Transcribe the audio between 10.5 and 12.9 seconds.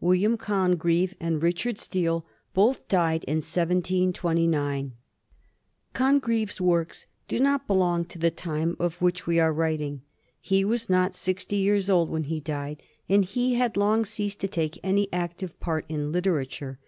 was not sixty years old when he died,